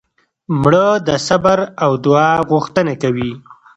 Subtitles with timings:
[0.61, 3.31] مړه د صبر او دعا غوښتنه کوي